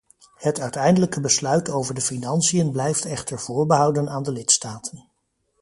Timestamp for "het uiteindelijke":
0.35-1.21